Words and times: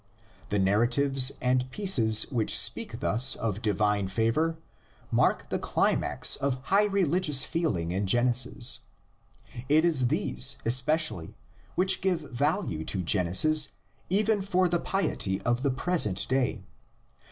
The 0.49 0.57
narratives 0.57 1.31
and 1.41 1.69
pieces 1.69 2.23
which 2.31 2.57
speak 2.57 3.01
thus 3.01 3.35
of 3.35 3.61
divine 3.61 4.07
favor 4.07 4.57
mark 5.11 5.49
the 5.49 5.59
climax 5.59 6.35
of 6.37 6.57
high 6.73 6.85
religious 6.85 7.45
feeling 7.45 7.91
in 7.91 8.07
Genesis; 8.07 8.79
it 9.69 9.85
is 9.85 10.07
THE 10.07 10.17
LEGENDS 10.31 10.57
IN 10.65 10.71
ORAL 10.71 10.83
TRADITION. 10.83 11.15
109 11.15 11.33
these 11.35 11.35
especially 11.35 11.37
which 11.75 12.01
give 12.01 12.31
value 12.35 12.83
to 12.83 13.03
Genesis 13.03 13.67
even 14.09 14.41
for 14.41 14.67
the 14.67 14.79
piety 14.79 15.39
of 15.43 15.61
the 15.61 15.69
present 15.69 16.27
day. 16.27 16.63